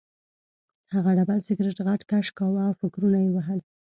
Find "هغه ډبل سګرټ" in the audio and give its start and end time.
0.93-1.77